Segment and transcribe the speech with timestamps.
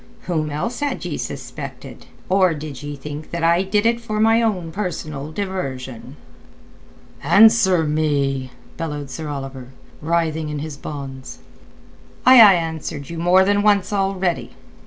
[0.21, 2.07] "Whom else had ye suspected?
[2.27, 6.15] Or did ye think that I did it for my own personal diversion?"
[7.21, 9.67] "Answer me," bellowed Sir Oliver,
[10.01, 11.37] writhing in his bonds.
[12.25, 14.55] "I ha' answered you more than once already.